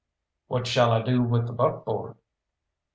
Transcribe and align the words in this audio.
"What 0.47 0.65
shall 0.65 0.91
I 0.93 1.03
do 1.03 1.21
with 1.21 1.45
the 1.45 1.53
buckboard?" 1.53 2.17